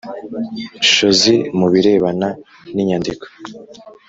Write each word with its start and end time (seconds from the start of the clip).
shozi 0.91 1.33
mu 1.57 1.67
birebana 1.73 2.29
n 2.73 2.75
inyandiko 2.81 3.25